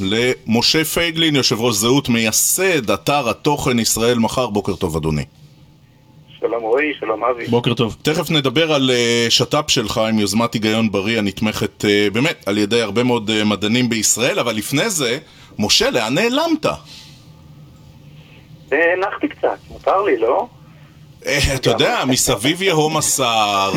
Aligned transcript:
למשה 0.00 0.84
פייגלין, 0.84 1.36
יושב 1.36 1.60
ראש 1.60 1.74
זהות, 1.74 2.08
מייסד 2.08 2.90
אתר 2.90 3.28
התוכן 3.28 3.78
ישראל 3.78 4.18
מחר. 4.18 4.46
בוקר 4.46 4.76
טוב, 4.76 4.96
אדוני. 4.96 5.24
שלום 6.40 6.62
רועי, 6.62 6.92
שלום 7.00 7.24
אבי. 7.24 7.46
בוקר 7.46 7.74
טוב. 7.74 7.96
תכף 8.02 8.30
נדבר 8.30 8.72
על 8.72 8.90
uh, 8.90 9.30
שת"פ 9.30 9.70
שלך 9.70 9.98
עם 9.98 10.18
יוזמת 10.18 10.54
היגיון 10.54 10.90
בריא 10.90 11.18
הנתמכת 11.18 11.84
uh, 11.84 12.14
באמת 12.14 12.42
על 12.46 12.58
ידי 12.58 12.82
הרבה 12.82 13.02
מאוד 13.04 13.30
uh, 13.30 13.44
מדענים 13.44 13.88
בישראל, 13.88 14.38
אבל 14.38 14.54
לפני 14.54 14.90
זה, 14.90 15.18
משה, 15.58 15.90
לאן 15.90 16.14
נעלמת? 16.14 16.66
הנחתי 18.72 19.28
קצת, 19.28 19.58
מותר 19.70 20.02
לי, 20.02 20.16
לא? 20.16 20.48
אתה 21.54 21.70
יודע, 21.70 22.02
מסביב 22.08 22.62
יהום 22.62 22.96
הסער, 22.96 23.72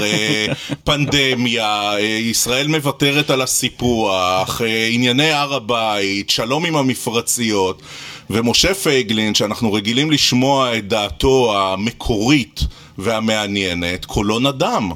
פנדמיה, 0.84 1.91
ישראל 2.00 2.68
מוותרת 2.68 3.30
על 3.30 3.41
הסיפוח, 3.41 4.62
ענייני 4.91 5.32
הר 5.32 5.54
הבית, 5.54 6.30
שלום 6.30 6.66
עם 6.66 6.76
המפרציות, 6.76 7.82
ומשה 8.30 8.73
פייגלין, 8.73 9.36
שאנחנו 9.36 9.73
רגילים 9.73 10.12
לשמוע 10.12 10.77
את 10.77 10.88
דעתו 10.88 11.53
המקורית 11.58 12.59
והמעניינת, 12.98 14.05
קולו 14.05 14.39
נדם. 14.39 14.91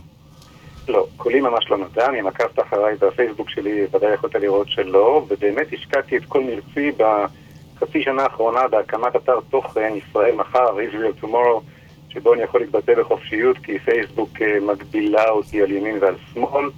לא, 0.87 1.05
קולי 1.17 1.41
ממש 1.41 1.65
לא 1.69 1.77
נדם, 1.77 2.13
אם 2.19 2.27
עקבת 2.27 2.59
אחריי 2.59 2.95
בפייסבוק 3.01 3.49
שלי, 3.49 3.81
ודאי 3.93 4.13
יכולת 4.13 4.35
לראות 4.35 4.67
שלא, 4.69 5.25
ובאמת 5.29 5.67
השקעתי 5.73 6.17
את 6.17 6.23
כל 6.27 6.43
מרצי 6.43 6.91
בחצי 6.97 8.03
שנה 8.03 8.23
האחרונה 8.23 8.67
בהקמת 8.67 9.15
אתר 9.15 9.39
תוכן 9.49 9.93
ישראל 9.97 10.35
מחר, 10.35 10.77
Israel 10.77 11.23
Tomorrow, 11.23 11.76
שבו 12.09 12.33
אני 12.33 12.41
יכול 12.41 12.61
להתבטא 12.61 12.93
בחופשיות, 12.93 13.57
כי 13.57 13.79
פייסבוק 13.79 14.29
מגבילה 14.61 15.29
אותי 15.29 15.61
על 15.61 15.71
ימין 15.71 15.97
ועל 16.01 16.15
שמאל. 16.33 16.69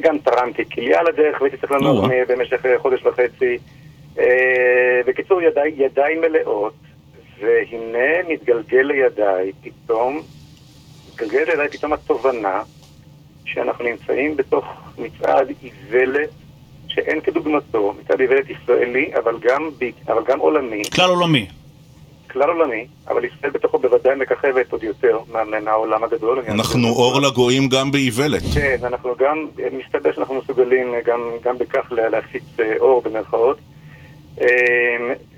גם 0.00 0.18
תרמתי 0.18 0.64
כליה 0.70 1.02
לדרך 1.02 1.40
והייתי 1.40 1.56
צריך 1.56 1.72
לנוח 1.72 2.10
במשך 2.28 2.62
חודש 2.78 3.06
וחצי. 3.06 3.58
בקיצור, 5.06 5.42
ידיי, 5.42 5.72
ידיים 5.76 6.20
מלאות, 6.20 6.74
והנה 7.40 8.28
מתגלגל 8.28 8.82
לידיי 8.82 9.52
פתאום, 9.62 10.22
מתגלגל 11.08 11.44
לידיי 11.48 11.68
פתאום 11.68 11.92
התובנה 11.92 12.62
שאנחנו 13.44 13.84
נמצאים 13.84 14.36
בתוך 14.36 14.64
מצעד 14.98 15.48
איוולת 15.62 16.30
שאין 16.88 17.20
כדוגמתו, 17.20 17.94
מצעד 18.00 18.20
איוולת 18.20 18.50
ישראלי, 18.50 19.10
אבל 19.16 19.38
גם, 19.42 19.70
אבל 20.08 20.22
גם 20.26 20.38
עולמי. 20.38 20.82
כלל 20.94 21.10
עולמי. 21.10 21.46
כלל 22.36 22.50
עולמי, 22.50 22.86
אבל 23.08 23.24
ישראל 23.24 23.50
בתוכו 23.50 23.78
בוודאי 23.78 24.16
מככבת 24.16 24.72
עוד 24.72 24.82
יותר 24.82 25.18
מהעולם 25.64 26.04
הגדול. 26.04 26.42
אנחנו 26.48 26.88
אור 26.88 27.20
לגויים 27.20 27.68
גם 27.68 27.90
באיוולת. 27.90 28.42
כן, 28.54 28.76
אנחנו 28.82 29.14
גם, 29.18 29.46
מסתבר 29.72 30.12
שאנחנו 30.12 30.34
מסוגלים 30.34 30.94
גם, 31.04 31.20
גם 31.42 31.58
בכך 31.58 31.92
להפיץ 31.92 32.44
אור 32.80 33.02
במרכאות. 33.02 33.58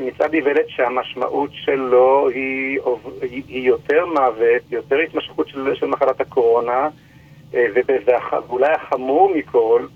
מצעד 0.00 0.34
איוולת 0.34 0.68
שהמשמעות 0.68 1.50
שלו 1.52 2.28
היא, 2.28 2.78
היא 3.20 3.68
יותר 3.68 4.06
מוות, 4.06 4.62
יותר 4.70 4.96
התמשכות 4.98 5.48
של, 5.48 5.74
של 5.74 5.86
מחלת 5.86 6.20
הקורונה, 6.20 6.88
ואולי 7.52 8.72
החמור 8.72 9.32
מכל 9.36 9.86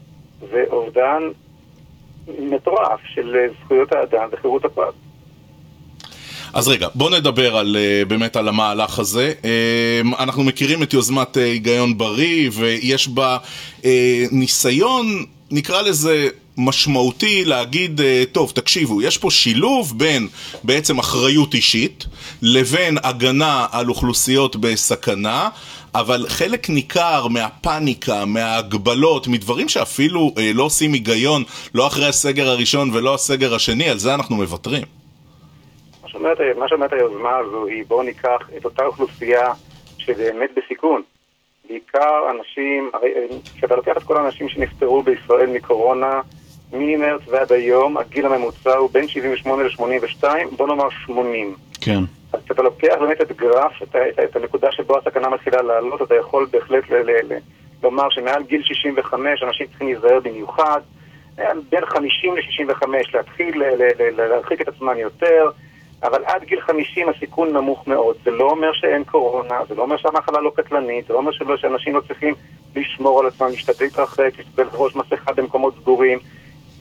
זה 0.50 0.64
אובדן 0.70 1.22
מטורף 2.38 3.00
של 3.04 3.46
זכויות 3.64 3.92
האדם 3.92 4.28
וחירות 4.32 4.64
הפרט. 4.64 4.94
אז 6.52 6.68
רגע, 6.68 6.88
בוא 6.94 7.10
נדבר 7.10 7.56
על, 7.56 7.76
באמת 8.08 8.36
על 8.36 8.48
המהלך 8.48 8.98
הזה. 8.98 9.32
אנחנו 10.18 10.44
מכירים 10.44 10.82
את 10.82 10.94
יוזמת 10.94 11.36
היגיון 11.36 11.98
בריא, 11.98 12.50
ויש 12.52 13.08
בה 13.08 13.38
ניסיון, 14.30 15.24
נקרא 15.50 15.82
לזה 15.82 16.28
משמעותי 16.56 17.44
להגיד, 17.44 18.00
טוב, 18.32 18.52
תקשיבו, 18.54 19.02
יש 19.02 19.18
פה 19.18 19.30
שילוב 19.30 19.98
בין 19.98 20.28
בעצם 20.64 20.98
אחריות 20.98 21.54
אישית 21.54 22.06
לבין 22.42 22.98
הגנה 23.02 23.66
על 23.70 23.88
אוכלוסיות 23.88 24.56
בסכנה, 24.56 25.48
אבל 25.94 26.26
חלק 26.28 26.70
ניכר 26.70 27.28
מהפאניקה, 27.28 28.24
מההגבלות, 28.24 29.28
מדברים 29.28 29.68
שאפילו 29.68 30.34
אה, 30.38 30.52
לא 30.54 30.62
עושים 30.62 30.92
היגיון, 30.92 31.44
לא 31.74 31.86
אחרי 31.86 32.06
הסגר 32.06 32.48
הראשון 32.48 32.90
ולא 32.92 33.14
הסגר 33.14 33.54
השני, 33.54 33.88
על 33.88 33.98
זה 33.98 34.14
אנחנו 34.14 34.36
מוותרים. 34.36 35.01
מה 36.58 36.68
שאומרת 36.68 36.92
היוזמה 36.92 37.36
הזו 37.36 37.66
היא 37.66 37.84
בואו 37.88 38.02
ניקח 38.02 38.50
את 38.56 38.64
אותה 38.64 38.84
אוכלוסייה 38.84 39.52
שבאמת 39.98 40.50
בסיכון. 40.56 41.02
בעיקר 41.68 42.30
אנשים, 42.30 42.90
כשאתה 43.56 43.76
לוקח 43.76 43.96
את 43.96 44.02
כל 44.02 44.16
האנשים 44.16 44.48
שנפטרו 44.48 45.02
בישראל 45.02 45.46
מקורונה, 45.46 46.20
ממרץ 46.72 47.20
ועד 47.28 47.52
היום, 47.52 47.98
הגיל 47.98 48.26
הממוצע 48.26 48.76
הוא 48.76 48.90
בין 48.92 49.08
78 49.08 49.62
ל-82, 49.62 50.24
בוא 50.56 50.66
נאמר 50.66 50.90
80. 50.90 51.54
כן. 51.80 51.98
אז 52.32 52.40
כשאתה 52.44 52.62
לוקח 52.62 52.94
באמת 53.00 53.20
את 53.20 53.32
גרף, 53.32 53.82
את, 53.82 53.96
את, 53.96 54.18
את 54.24 54.36
הנקודה 54.36 54.72
שבו 54.72 54.98
הסכנה 54.98 55.28
מתחילה 55.28 55.62
לעלות, 55.62 56.02
אתה 56.02 56.14
יכול 56.14 56.46
בהחלט 56.50 56.90
ל, 56.90 56.94
ל, 56.94 57.32
ל, 57.32 57.38
לומר 57.82 58.10
שמעל 58.10 58.42
גיל 58.42 58.62
65 58.62 59.42
אנשים 59.42 59.66
צריכים 59.66 59.86
להיזהר 59.86 60.20
במיוחד, 60.20 60.80
בין 61.70 61.86
50 61.86 62.36
ל-65 62.36 62.86
להתחיל 63.14 63.62
ל, 63.62 63.64
ל, 63.64 63.82
ל, 64.02 64.28
להרחיק 64.28 64.60
את 64.60 64.68
עצמם 64.68 64.98
יותר, 64.98 65.50
אבל 66.02 66.24
עד 66.24 66.44
גיל 66.44 66.60
50 66.60 67.08
הסיכון 67.08 67.52
נמוך 67.52 67.86
מאוד. 67.86 68.16
זה 68.24 68.30
לא 68.30 68.50
אומר 68.50 68.72
שאין 68.72 69.04
קורונה, 69.04 69.60
זה 69.68 69.74
לא 69.74 69.82
אומר 69.82 69.96
שהמחלה 69.96 70.40
לא 70.40 70.52
קטלנית, 70.56 71.06
זה 71.06 71.12
לא 71.12 71.18
אומר 71.18 71.32
שלא, 71.32 71.56
שאנשים 71.56 71.94
לא 71.94 72.00
צריכים 72.00 72.34
לשמור 72.76 73.20
על 73.20 73.26
עצמם, 73.26 73.46
להשתדל 73.46 73.84
להתרחק, 73.84 74.30
להסתכל 74.38 74.76
ראש 74.76 74.96
מסכה 74.96 75.32
במקומות 75.32 75.74
סגורים. 75.80 76.18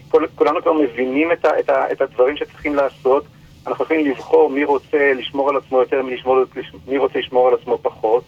כל, 0.10 0.26
כולנו 0.36 0.62
כבר 0.62 0.74
מבינים 0.74 1.32
את, 1.32 1.46
ה, 1.46 1.60
את, 1.60 1.70
ה, 1.70 1.92
את 1.92 2.02
הדברים 2.02 2.38
שצריכים 2.38 2.76
לעשות. 2.76 3.24
אנחנו 3.68 3.86
יכולים 3.86 4.06
לבחור 4.06 4.50
מי 4.50 4.64
רוצה 4.64 5.14
לשמור 5.14 5.50
על 5.50 5.58
עצמו 5.58 5.80
יותר, 5.80 6.02
מי, 6.02 6.16
לשמור, 6.16 6.38
מי 6.88 6.98
רוצה 6.98 7.20
לשמור 7.20 7.48
על 7.48 7.54
עצמו 7.54 7.78
פחות, 7.82 8.24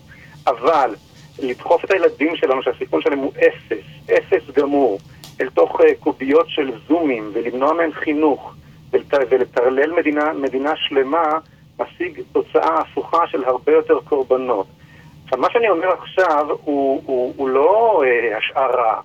אבל 0.48 0.96
לדחוף 1.40 1.86
את 1.86 1.92
הילדים 1.92 2.36
שלנו, 2.36 2.64
שהסיכון 2.64 3.02
שלהם 3.02 3.20
הוא 3.20 3.31
אפס, 3.38 3.86
אפס 4.18 4.44
גמור, 4.56 5.00
אל 5.42 5.50
תוך 5.50 5.81
uh, 5.81 5.84
קוביות 6.00 6.50
של 6.50 6.72
זומים, 6.88 7.31
ולמנוע 7.34 7.74
מהם 7.74 7.92
חינוך, 7.94 8.54
ולטרלל 9.30 9.92
מדינה, 9.98 10.34
מדינה 10.34 10.74
שלמה, 10.76 11.24
משיג 11.80 12.22
תוצאה 12.31 12.80
הפוכה 12.80 13.28
של 13.28 13.44
הרבה 13.44 13.72
יותר 13.72 14.00
קורבנות. 14.04 14.66
עכשיו, 15.24 15.40
מה 15.40 15.48
שאני 15.54 15.70
אומר 15.70 15.88
עכשיו 16.02 16.48
הוא, 16.64 17.02
הוא, 17.06 17.34
הוא 17.38 17.50
לא 17.50 18.02
uh, 18.04 18.38
השערה, 18.38 19.02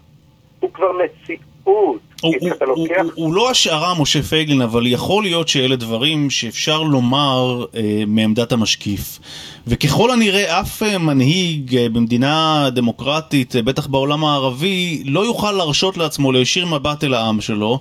הוא 0.60 0.71
כבר 0.72 0.93
מציאות. 0.93 1.49
הוא, 1.69 1.99
הוא, 2.22 2.34
הוא, 2.60 2.76
הוא, 2.76 3.10
הוא 3.15 3.34
לא 3.34 3.50
השערה, 3.50 3.94
משה 4.00 4.22
פייגלין, 4.22 4.62
אבל 4.62 4.87
יכול 4.87 5.22
להיות 5.22 5.49
שאלה 5.49 5.76
דברים 5.76 6.31
שאפשר 6.31 6.82
לומר 6.82 7.65
אה, 7.76 8.03
מעמדת 8.06 8.53
המשקיף. 8.53 9.19
וככל 9.66 10.10
הנראה 10.10 10.60
אף 10.60 10.82
אה, 10.82 10.99
מנהיג 10.99 11.76
אה, 11.76 11.88
במדינה 11.88 12.69
דמוקרטית, 12.72 13.56
אה, 13.56 13.62
בטח 13.62 13.87
בעולם 13.87 14.25
הערבי, 14.25 15.03
לא 15.05 15.20
יוכל 15.20 15.53
להרשות 15.53 15.97
לעצמו 15.97 16.32
להישיר 16.32 16.66
מבט 16.66 17.05
אל 17.05 17.15
העם 17.15 17.41
שלו. 17.41 17.81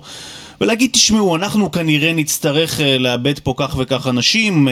ולהגיד, 0.60 0.90
תשמעו, 0.92 1.36
אנחנו 1.36 1.70
כנראה 1.70 2.12
נצטרך 2.12 2.80
לאבד 2.98 3.38
פה 3.38 3.54
כך 3.56 3.76
וכך 3.78 4.06
אנשים, 4.06 4.68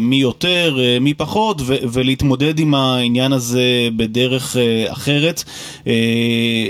מי 0.00 0.16
יותר, 0.16 0.76
מי 1.00 1.14
פחות, 1.14 1.60
ו- 1.60 1.76
ולהתמודד 1.92 2.58
עם 2.58 2.74
העניין 2.74 3.32
הזה 3.32 3.60
בדרך 3.96 4.56
אחרת. 4.88 5.42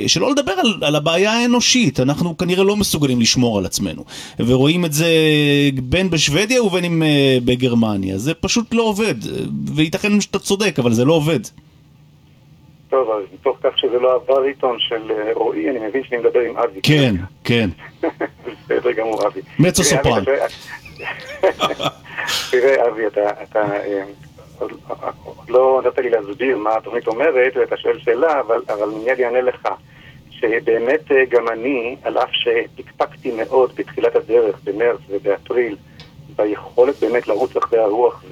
שלא 0.06 0.30
לדבר 0.30 0.52
על, 0.52 0.74
על 0.82 0.96
הבעיה 0.96 1.32
האנושית, 1.32 2.00
אנחנו 2.00 2.36
כנראה 2.36 2.64
לא 2.64 2.76
מסוגלים 2.76 3.20
לשמור 3.20 3.58
על 3.58 3.64
עצמנו. 3.64 4.04
ורואים 4.38 4.84
את 4.84 4.92
זה 4.92 5.08
בין 5.82 6.10
בשוודיה 6.10 6.62
ובין 6.62 6.84
אם 6.84 7.02
בגרמניה. 7.44 8.18
זה 8.18 8.34
פשוט 8.34 8.74
לא 8.74 8.82
עובד, 8.82 9.14
וייתכן 9.74 10.20
שאתה 10.20 10.38
צודק, 10.38 10.78
אבל 10.78 10.92
זה 10.92 11.04
לא 11.04 11.12
עובד. 11.12 11.40
טוב, 12.90 13.10
אז 13.10 13.22
מתוך 13.34 13.56
כך 13.62 13.78
שזה 13.78 13.98
לא 13.98 14.16
הבריטון 14.16 14.76
של 14.78 15.12
רועי, 15.34 15.70
אני 15.70 15.78
מבין 15.88 16.02
שאני 16.08 16.20
מדבר 16.20 16.40
עם 16.40 16.56
אבי. 16.56 16.80
כן, 16.82 17.14
כן. 17.44 17.70
בסדר 18.66 18.92
גמור, 18.92 19.26
אבי. 19.26 19.40
מצו 19.58 19.84
סופרן. 19.84 20.24
תראה, 22.50 22.88
אבי, 22.88 23.06
אתה 23.06 23.62
לא 25.48 25.82
נתת 25.86 25.98
לי 25.98 26.10
להסביר 26.10 26.58
מה 26.58 26.76
התוכנית 26.76 27.06
אומרת, 27.06 27.56
ואתה 27.56 27.76
שואל 27.76 27.98
שאלה, 27.98 28.40
אבל 28.68 28.88
מיד 28.88 29.20
אענה 29.20 29.40
לך. 29.40 29.68
שבאמת 30.40 31.10
גם 31.28 31.48
אני, 31.48 31.96
על 32.02 32.18
אף 32.18 32.28
שהקפקתי 32.32 33.30
מאוד 33.30 33.72
בתחילת 33.76 34.16
הדרך, 34.16 34.56
במרץ 34.64 35.00
ובאפריל, 35.08 35.76
ביכולת 36.36 36.94
באמת 37.00 37.28
לרוץ 37.28 37.56
אחרי 37.56 37.78
הרוח 37.78 38.24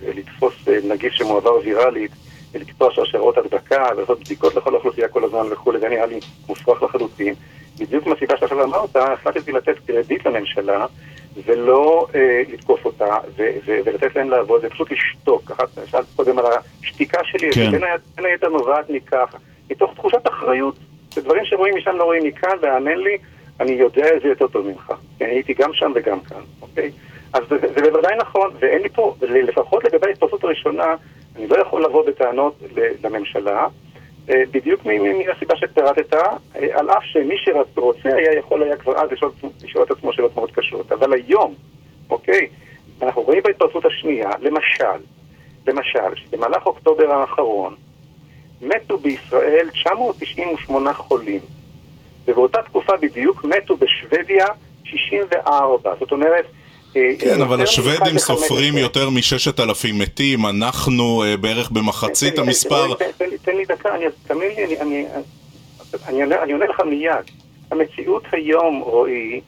ולתפוס 0.00 0.54
נגיף 0.84 1.12
שמועבר 1.12 1.54
ויראלית, 1.64 2.10
ולקטוע 2.52 2.88
שרשרות 2.92 3.38
הדבקה, 3.38 3.86
ולעשות 3.96 4.20
בדיקות 4.20 4.54
לכל 4.54 4.74
האוכלוסייה 4.74 5.08
כל 5.08 5.24
הזמן 5.24 5.46
וכולי, 5.50 5.80
זה 5.80 5.88
נראה 5.88 6.06
לי 6.06 6.20
מופרך 6.48 6.82
לחלוטין. 6.82 7.34
בדיוק 7.78 8.06
מהסיבה 8.06 8.36
שעכשיו 8.36 8.62
אמרת, 8.62 8.96
החלטתי 8.96 9.52
לתת 9.52 9.74
קרדיט 9.86 10.26
לממשלה, 10.26 10.86
ולא 11.44 12.06
אה, 12.14 12.42
לתקוף 12.52 12.84
אותה, 12.84 13.18
ו- 13.36 13.50
ו- 13.66 13.78
ולתת 13.84 14.16
להם 14.16 14.30
לעבוד, 14.30 14.60
זה 14.60 14.70
פשוט 14.70 14.90
לשתוק. 14.90 15.42
ככה 15.44 15.62
שאלת 15.86 16.06
קודם 16.16 16.38
על 16.38 16.44
השתיקה 16.82 17.18
שלי, 17.24 17.50
כן. 17.52 17.70
בין 18.16 18.24
היתר 18.24 18.48
נובעת 18.48 18.90
מכך, 18.90 19.34
מתוך 19.70 19.94
תחושת 19.94 20.28
אחריות. 20.28 20.74
זה 21.14 21.20
דברים 21.20 21.44
שרואים 21.44 21.76
משם 21.76 21.96
לא 21.96 22.04
רואים 22.04 22.24
מכאן, 22.24 22.56
והאמן 22.62 22.98
לי, 22.98 23.18
אני 23.60 23.72
יודע 23.72 24.16
את 24.16 24.22
זה 24.22 24.28
יותר 24.28 24.46
טוב 24.46 24.66
ממך. 24.66 24.92
אני 25.20 25.30
הייתי 25.30 25.54
גם 25.54 25.72
שם 25.72 25.92
וגם 25.94 26.20
כאן, 26.20 26.40
אוקיי? 26.62 26.90
אז 27.32 27.42
זה, 27.48 27.56
זה 27.74 27.90
בוודאי 27.90 28.16
נכון, 28.16 28.50
ואין 28.58 28.82
לי 28.82 28.88
פה, 28.88 29.14
לפחות 29.20 29.84
לגבי 29.84 30.06
ההתפרצות 30.06 30.44
הראשונה, 30.44 30.94
אני 31.36 31.46
לא 31.48 31.56
יכול 31.56 31.84
לבוא 31.84 32.06
בטענות 32.06 32.62
לממשלה, 33.04 33.66
אה, 34.30 34.42
בדיוק 34.50 34.80
מהסיבה 34.84 35.56
שפירטת, 35.56 36.14
אה, 36.14 36.36
על 36.54 36.90
אף 36.90 37.04
שמי 37.04 37.34
שרוצה 37.44 38.08
היה 38.16 38.38
יכול 38.38 38.62
היה 38.62 38.76
כבר 38.76 38.96
אז 38.96 39.10
לשאול, 39.12 39.32
לשאול 39.64 39.84
את 39.84 39.90
עצמו 39.90 40.12
שאלות 40.12 40.36
מאוד 40.36 40.50
קשות. 40.50 40.92
אבל 40.92 41.12
היום, 41.12 41.54
אוקיי, 42.10 42.48
אנחנו 43.02 43.22
רואים 43.22 43.42
בהתפרצות 43.42 43.84
השנייה, 43.84 44.30
למשל, 44.40 45.04
למשל, 45.66 46.14
שבמהלך 46.14 46.66
אוקטובר 46.66 47.10
האחרון 47.12 47.74
מתו 48.62 48.98
בישראל 48.98 49.68
998 49.72 50.92
חולים, 50.92 51.40
ובאותה 52.24 52.62
תקופה 52.62 52.92
בדיוק 52.96 53.44
מתו 53.44 53.76
בשוודיה 53.76 54.46
64. 54.84 55.94
זאת 56.00 56.12
אומרת, 56.12 56.44
אה, 56.96 57.12
כן, 57.18 57.40
אבל 57.42 57.62
השוודים 57.62 58.18
סופרים 58.18 58.78
יותר 58.78 59.10
מששת 59.10 59.60
אלפים 59.60 59.98
מתים, 59.98 60.46
אנחנו 60.46 61.24
אה, 61.24 61.36
בערך 61.36 61.70
במחצית 61.70 62.38
המספר. 62.38 62.94
תן 63.44 63.56
לי 63.56 63.64
דקה, 63.64 63.90
תאמין 64.26 64.50
לי, 64.56 64.80
אני 66.08 66.52
עונה 66.52 66.66
לך 66.66 66.80
מיד. 66.80 67.30
המציאות 67.70 68.24
היום, 68.32 68.80
רועי, 68.80 69.40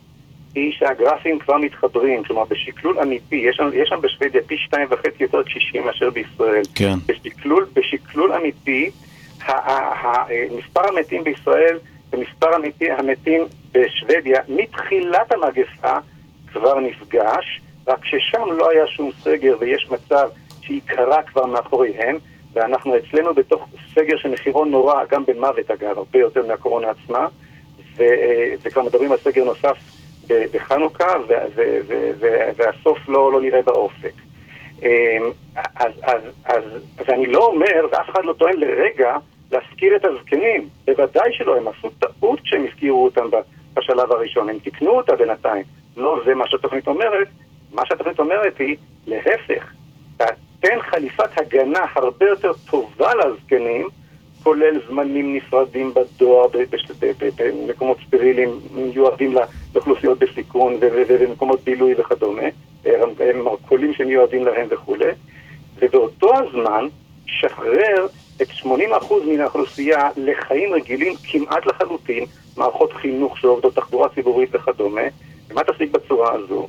היא 0.54 0.72
שהגרפים 0.72 1.38
כבר 1.38 1.56
מתחברים, 1.56 2.24
כלומר 2.24 2.44
בשקלול 2.44 2.98
אמיתי, 2.98 3.36
יש 3.74 3.88
שם 3.88 4.00
בשוודיה 4.00 4.42
פי 4.46 4.56
שתיים 4.58 4.86
וחצי 4.90 5.22
יותר 5.22 5.42
קשישים 5.42 5.84
מאשר 5.84 6.10
בישראל. 6.10 6.62
כן. 6.74 6.94
בשקלול 7.74 8.32
אמיתי, 8.32 8.90
מספר 10.58 10.88
המתים 10.88 11.24
בישראל 11.24 11.78
ומספר 12.12 12.48
המתים 12.98 13.42
בשוודיה 13.72 14.40
מתחילת 14.48 15.32
המגפה 15.32 15.96
כבר 16.52 16.80
נפגש, 16.80 17.60
רק 17.86 18.04
ששם 18.04 18.52
לא 18.56 18.70
היה 18.70 18.86
שום 18.86 19.10
סגר 19.22 19.56
ויש 19.60 19.90
מצב 19.90 20.28
שעיקרה 20.60 21.22
כבר 21.22 21.46
מאחוריהם, 21.46 22.18
ואנחנו 22.56 22.96
אצלנו 22.96 23.34
בתוך 23.34 23.68
סגר 23.94 24.16
שמחירו 24.16 24.64
נורא, 24.64 25.04
גם 25.10 25.24
במוות 25.26 25.70
אגב, 25.70 25.98
הרבה 25.98 26.18
יותר 26.18 26.46
מהקורונה 26.46 26.88
עצמה, 26.90 27.28
ו, 27.96 28.04
וכבר 28.62 28.82
מדברים 28.82 29.12
על 29.12 29.18
סגר 29.18 29.44
נוסף 29.44 29.76
בחנוכה, 30.28 31.14
ו, 31.28 31.32
ו, 31.54 31.78
ו, 31.86 32.10
ו, 32.18 32.26
והסוף 32.56 32.98
לא, 33.08 33.32
לא 33.32 33.40
נראה 33.40 33.62
באופק. 33.62 34.12
אמ, 34.82 35.30
אז, 35.76 35.92
אז, 36.02 36.22
אז, 36.44 36.64
אז 36.98 37.08
אני 37.08 37.26
לא 37.26 37.46
אומר, 37.46 37.86
ואף 37.92 38.10
אחד 38.10 38.24
לא 38.24 38.32
טוען 38.32 38.56
לרגע, 38.56 39.16
להזכיר 39.52 39.96
את 39.96 40.04
הזקנים. 40.04 40.68
בוודאי 40.84 41.32
שלא, 41.32 41.56
הם 41.56 41.68
עשו 41.68 41.90
טעות 41.90 42.40
כשהם 42.40 42.66
הזכירו 42.66 43.04
אותם 43.04 43.28
בשלב 43.74 44.12
הראשון, 44.12 44.48
הם 44.48 44.58
תיקנו 44.58 44.90
אותה 44.90 45.16
בינתיים. 45.16 45.64
לא 45.96 46.20
זה 46.26 46.34
מה 46.34 46.48
שהתוכנית 46.48 46.86
אומרת, 46.86 47.28
מה 47.72 47.82
שהתוכנית 47.86 48.18
אומרת 48.18 48.58
היא, 48.58 48.76
להפך, 49.06 49.72
תן 50.60 50.78
חליפת 50.90 51.30
הגנה 51.36 51.86
הרבה 51.94 52.26
יותר 52.26 52.52
טובה 52.70 53.12
לזקנים, 53.14 53.88
כולל 54.42 54.80
זמנים 54.88 55.36
נפרדים 55.36 55.94
בדואר, 55.94 56.46
במקומות 57.36 57.96
סטריליים 58.06 58.60
מיועדים 58.74 59.34
לאוכלוסיות 59.74 60.18
בסיכון 60.18 60.78
ובמקומות 60.80 61.60
בילוי 61.64 61.94
וכדומה, 61.98 62.42
מרכולים 63.34 63.94
שמיועדים 63.94 64.44
להם 64.44 64.66
וכולי, 64.70 65.10
ובאותו 65.78 66.30
הזמן 66.38 66.86
שחרר 67.26 68.06
את 68.42 68.48
80% 68.50 68.66
מן 69.26 69.40
האוכלוסייה 69.40 70.10
לחיים 70.16 70.72
רגילים 70.72 71.14
כמעט 71.30 71.66
לחלוטין, 71.66 72.24
מערכות 72.56 72.92
חינוך 72.92 73.38
שעובדות 73.38 73.74
תחבורה 73.74 74.08
ציבורית 74.08 74.54
וכדומה, 74.54 75.00
ומה 75.50 75.62
תשיג 75.64 75.92
בצורה 75.92 76.32
הזו? 76.32 76.68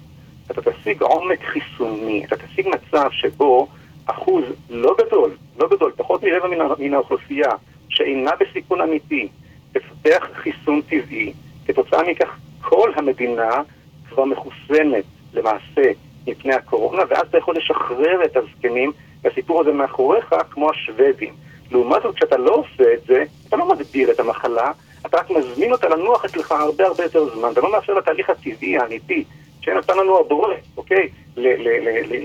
אתה 0.59 0.71
תשיג 0.71 1.01
עומק 1.01 1.39
חיסוני, 1.43 2.25
אתה 2.25 2.35
תשיג 2.37 2.67
מצב 2.67 3.07
שבו 3.11 3.67
אחוז 4.05 4.43
לא 4.69 4.95
גדול, 4.97 5.31
לא 5.59 5.67
גדול, 5.69 5.91
פחות 5.95 6.23
מרבע 6.23 6.75
מן, 6.79 6.93
האוכלוסייה 6.93 7.49
שאינה 7.89 8.31
בסיכון 8.39 8.81
אמיתי, 8.81 9.27
תפתח 9.71 10.27
חיסון 10.33 10.81
טבעי, 10.81 11.33
כתוצאה 11.67 12.03
מכך 12.03 12.37
כל 12.61 12.91
המדינה 12.95 13.61
כבר 14.09 14.25
מחוסנת 14.25 15.03
למעשה 15.33 15.91
מפני 16.27 16.53
הקורונה, 16.53 17.03
ואז 17.09 17.27
אתה 17.29 17.37
יכול 17.37 17.55
לשחרר 17.57 18.25
את 18.25 18.37
הזקנים, 18.37 18.91
והסיפור 19.23 19.61
הזה 19.61 19.71
מאחוריך 19.71 20.35
כמו 20.51 20.69
השוודים. 20.69 21.33
לעומת 21.71 22.01
זאת, 22.03 22.15
כשאתה 22.15 22.37
לא 22.37 22.55
עושה 22.55 22.93
את 22.93 23.05
זה, 23.07 23.23
אתה 23.47 23.55
לא 23.57 23.69
מגדיר 23.69 24.11
את 24.11 24.19
המחלה, 24.19 24.71
אתה 25.05 25.17
רק 25.17 25.29
מזמין 25.29 25.71
אותה 25.71 25.89
לנוח 25.89 26.25
אצלך 26.25 26.51
הרבה 26.51 26.85
הרבה 26.85 27.03
יותר 27.03 27.35
זמן, 27.35 27.49
אתה 27.51 27.61
לא 27.61 27.71
מאפשר 27.71 27.93
לתהליך 27.93 28.29
הטבעי, 28.29 28.77
האמיתי, 28.77 29.23
שנתן 29.67 29.97
לנו 29.97 30.19
הבורא, 30.19 30.53
אוקיי? 30.77 31.07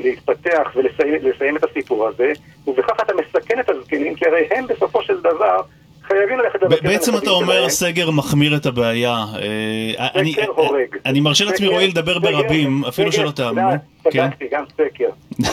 להתפתח 0.02 0.72
ולסיים 0.76 1.56
את 1.56 1.64
הסיפור 1.64 2.08
הזה, 2.08 2.32
ובכך 2.66 2.96
אתה 3.02 3.12
מסכן 3.14 3.60
את 3.60 3.70
הזקנים, 3.70 4.14
כי 4.14 4.24
הרי 4.28 4.48
הם 4.50 4.66
בסופו 4.66 5.02
של 5.02 5.20
דבר 5.20 5.60
חייבים 6.02 6.38
ללכת 6.38 6.62
לבקר 6.62 6.88
בעצם 6.88 7.16
אתה 7.16 7.30
אומר 7.30 7.68
סגר 7.68 8.10
מחמיר 8.10 8.56
את 8.56 8.66
הבעיה. 8.66 9.24
אה, 9.42 10.24
סקר 10.32 10.50
הורג. 10.54 10.96
אני 11.06 11.20
מרשה 11.20 11.44
לעצמי 11.44 11.66
רועי 11.66 11.88
לדבר 11.88 12.18
ברבים, 12.18 12.84
אפילו 12.84 13.12
שלא 13.12 13.30
תאמנו. 13.30 13.91
בדקתי 14.04 14.48
גם 14.50 14.64
סקר. 14.72 15.08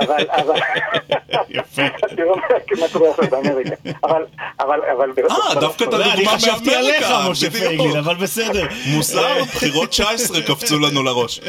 אבל, 0.00 0.24
אבל... 0.30 0.60
יפה. 1.48 1.82
תראו 2.16 2.36
מה 2.80 2.86
קורה 2.92 3.10
עכשיו 3.10 3.24
באמריקה. 3.30 3.74
אבל, 4.04 4.24
אבל, 4.60 4.80
אבל... 4.92 5.10
אה, 5.30 5.60
דווקא 5.60 5.84
את 5.84 5.88
הדוגמה 5.88 6.14
אני 6.14 6.26
חשבתי 6.26 6.74
עליך, 6.74 7.06
משה. 7.30 7.50
פייגלין, 7.50 7.96
אבל 7.96 8.14
בסדר. 8.14 8.66
מוסר, 8.94 9.42
בחירות 9.44 9.88
19 9.98 10.42
קפצו 10.42 10.78
לנו 10.78 11.02
לראש. 11.02 11.40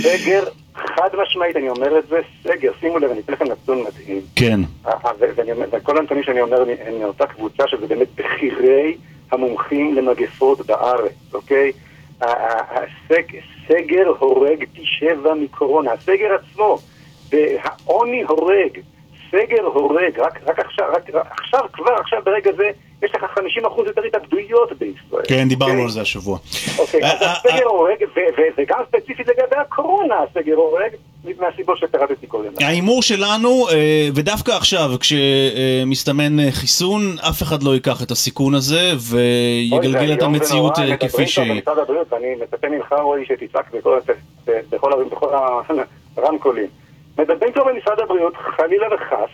סגר, 0.00 0.44
חד 0.74 1.08
משמעית, 1.22 1.56
אני 1.56 1.68
אומר 1.68 1.98
את 1.98 2.08
זה, 2.08 2.20
סגר, 2.44 2.72
שימו 2.80 2.98
לב, 2.98 3.10
אני 3.10 3.20
אתן 3.20 3.32
לכם 3.32 3.44
נתון 3.44 3.82
מדהים. 3.82 4.20
כן. 4.36 4.60
וכל 5.72 5.98
הנתונים 5.98 6.22
שאני 6.24 6.40
אומר 6.40 6.64
הם 6.86 6.98
מאותה 7.00 7.26
קבוצה 7.26 7.64
שזה 7.68 7.86
באמת 7.86 8.08
בכירי 8.14 8.96
המומחים 9.32 9.94
למגפות 9.94 10.66
בארץ, 10.66 11.12
אוקיי? 11.34 11.72
הסגר 12.20 13.38
הורג 14.18 14.64
פי 14.72 14.82
שבע 14.84 15.34
מקורונה, 15.34 15.92
הסגר 15.92 16.34
עצמו, 16.34 16.78
העוני 17.62 18.22
הורג, 18.22 18.78
סגר 19.30 19.64
הורג, 19.64 20.18
רק, 20.18 20.40
רק 20.46 20.58
עכשיו, 20.58 20.86
רק, 20.92 21.10
עכשיו, 21.30 21.60
כבר 21.72 21.92
עכשיו 22.00 22.18
ברגע 22.24 22.50
זה, 22.56 22.70
יש 23.02 23.14
לך 23.14 23.24
50% 23.24 23.86
יותר 23.86 24.02
התאבדויות 24.02 24.72
בישראל. 24.72 25.22
כן, 25.28 25.48
דיברנו 25.48 25.80
okay? 25.80 25.82
על 25.82 25.88
זה 25.88 26.00
השבוע. 26.00 26.38
אוקיי, 26.78 27.00
אז 27.04 27.18
הסגר 27.20 27.66
הורג, 27.66 28.04
וגם 28.58 28.78
ספציפית 28.88 29.28
לגבי 29.28 29.56
הקורונה 29.56 30.14
הסגר 30.22 30.54
הורג, 30.54 30.90
מהסיבות 31.40 31.78
שפירטתי 31.78 32.26
קודם. 32.26 32.52
ההימור 32.60 33.02
שלנו, 33.02 33.66
ודווקא 34.14 34.50
עכשיו, 34.50 34.90
כשמסתמן 35.00 36.50
חיסון, 36.50 37.00
אף 37.28 37.42
אחד 37.42 37.62
לא 37.62 37.74
ייקח 37.74 38.02
את 38.02 38.10
הסיכון 38.10 38.54
הזה, 38.54 38.92
ויגלגל 39.10 40.12
את 40.12 40.22
המציאות 40.22 40.74
כפי 41.00 41.26
שהיא. 41.26 41.62
משרד 41.62 41.78
הבריאות, 41.78 42.12
ואני 42.12 42.34
מצפה 42.42 42.68
ממך, 42.68 42.94
רועי, 43.02 43.24
שתצעק 43.26 43.70
בכל 44.70 44.92
הרמקולים. 46.16 46.66
מדברים 47.18 47.52
כבר 47.52 47.64
במשרד 47.64 48.00
הבריאות, 48.00 48.34
חלילה 48.36 48.86
וחס, 48.94 49.30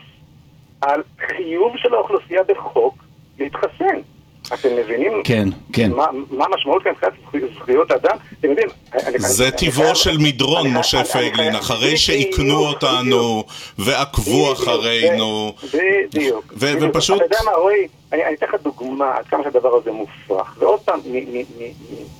על 0.80 1.02
חיוב 1.26 1.72
של 1.76 1.94
האוכלוסייה 1.94 2.42
בחוק 2.42 2.94
להתחסן. 3.38 4.00
אתם 4.54 4.68
מבינים 4.76 5.12
כן, 5.24 5.48
כן. 5.72 5.90
מה, 5.90 6.06
מה 6.30 6.44
המשמעות 6.44 6.82
כאן 6.82 6.92
מבחינת 6.92 7.12
זכויות 7.54 7.90
אדם? 7.90 8.16
אתם 8.40 8.50
יודעים... 8.50 8.68
זה 9.16 9.50
טבעו 9.50 9.94
של 9.94 10.18
מדרון, 10.18 10.66
משה 10.78 11.04
פייגלין, 11.04 11.54
אחרי 11.54 11.96
שאיכנו 11.96 12.58
אותנו 12.58 13.44
ועקבו 13.78 14.52
אחרינו. 14.52 15.52
בדיוק. 15.74 16.54
ופשוט... 16.56 17.16
אתה 17.16 17.24
יודע 17.24 17.38
מה, 17.44 17.50
רועי, 17.50 17.88
אני 18.12 18.34
אתן 18.34 18.46
לך 18.46 18.54
דוגמה 18.62 19.14
עד 19.16 19.26
כמה 19.26 19.42
שהדבר 19.44 19.74
הזה 19.74 19.92
מופרך. 19.92 20.56
ועוד 20.58 20.80
פעם, 20.80 21.00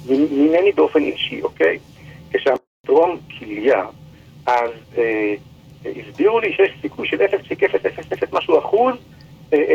ממני 0.08 0.72
באופן 0.72 1.02
אישי, 1.02 1.42
אוקיי? 1.42 1.78
כשהדרום 2.32 3.18
כליה, 3.38 3.84
אז 4.46 4.70
הסבירו 5.84 6.40
לי 6.40 6.52
שיש 6.52 6.72
סיכוי 6.82 7.08
של 7.08 7.16
0.000 7.16 8.26
משהו 8.32 8.58
אחוז 8.58 8.94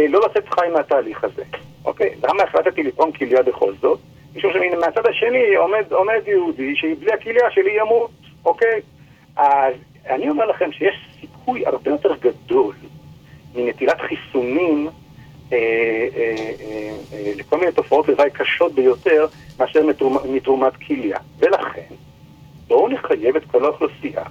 לא 0.09 0.21
לצאת 0.25 0.49
חי 0.49 0.67
מהתהליך 0.73 1.23
הזה. 1.23 1.43
אוקיי? 1.85 2.15
למה 2.23 2.43
החלטתי 2.43 2.83
לתרום 2.83 3.11
כליה 3.11 3.43
בכל 3.43 3.73
זאת? 3.81 3.99
משום 4.35 4.51
שמהצד 4.53 5.07
השני 5.07 5.55
עומד, 5.55 5.91
עומד 5.91 6.21
יהודי 6.27 6.75
שבלי 6.75 7.11
הכליה 7.13 7.51
שלי 7.51 7.71
ימות, 7.81 8.11
אוקיי? 8.45 8.81
אז 9.35 9.73
אני 10.09 10.29
אומר 10.29 10.45
לכם 10.45 10.71
שיש 10.71 10.95
סיכוי 11.21 11.65
הרבה 11.65 11.91
יותר 11.91 12.15
גדול 12.15 12.75
מנטילת 13.55 14.01
חיסונים 14.01 14.87
אה, 15.53 15.57
אה, 15.57 16.33
אה, 16.61 16.91
אה, 17.13 17.31
לכל 17.35 17.59
מיני 17.59 17.71
תופעות 17.71 18.07
לוואי 18.07 18.29
קשות 18.31 18.73
ביותר 18.75 19.25
מאשר 19.59 19.85
מתרומ, 19.85 20.17
מתרומת 20.29 20.73
כליה. 20.87 21.17
ולכן, 21.39 21.93
בואו 22.67 22.89
נחייב 22.89 23.35
את 23.35 23.45
כל 23.51 23.65
האוכלוסייה 23.65 24.23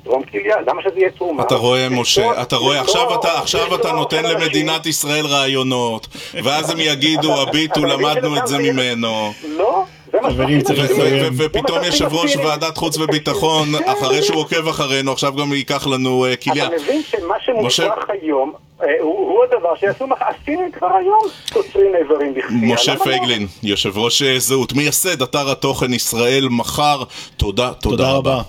לתרום 0.00 0.22
כליה, 0.22 0.56
למה 0.66 0.82
שזה 0.82 0.98
יהיה 1.00 1.10
תרומה? 1.10 1.42
אתה 1.42 1.54
רואה, 1.54 1.88
משה, 1.88 2.42
אתה 2.42 2.56
רואה, 2.56 2.80
עכשיו 2.80 3.74
אתה 3.74 3.92
נותן 3.92 4.24
למדינת 4.24 4.86
ישראל 4.86 5.26
רעיונות, 5.26 6.06
ואז 6.44 6.70
הם 6.70 6.80
יגידו, 6.80 7.34
הביטו, 7.42 7.84
למדנו 7.84 8.36
את 8.36 8.46
זה 8.46 8.58
ממנו. 8.58 9.32
לא. 9.48 9.84
חברים, 10.22 10.60
צריך 10.60 10.90
לסיים. 10.90 11.32
ופתאום 11.38 11.84
יושב 11.84 12.12
ראש 12.12 12.36
ועדת 12.36 12.76
חוץ 12.76 12.98
וביטחון, 12.98 13.68
אחרי 13.86 14.22
שהוא 14.22 14.40
עוקב 14.40 14.68
אחרינו, 14.68 15.12
עכשיו 15.12 15.34
גם 15.36 15.52
ייקח 15.52 15.86
לנו 15.86 16.26
כליה. 16.44 16.66
אתה 16.66 16.74
מבין 16.74 17.02
שמה 17.02 17.34
שמוכרח 17.40 18.04
היום... 18.08 18.52
הוא 19.00 19.44
הדבר 19.44 19.76
שיעשו, 19.76 20.06
הסינים 20.20 20.72
כבר 20.72 20.96
היום 20.96 21.20
קוצרים 21.52 21.94
איברים 21.94 22.34
בכפייה. 22.34 22.74
משה 22.74 22.96
פייגלין, 22.96 23.46
יושב 23.62 23.98
ראש 23.98 24.22
זהות, 24.22 24.72
מייסד 24.72 25.22
אתר 25.22 25.50
התוכן 25.50 25.92
ישראל 25.92 26.48
מחר, 26.50 27.02
תודה, 27.36 27.72
תודה 27.72 28.12
רבה. 28.12 28.42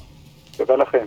תודה 0.57 0.75
לכם. 0.75 1.05